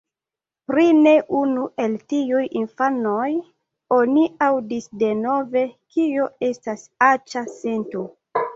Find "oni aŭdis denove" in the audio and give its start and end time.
3.99-5.65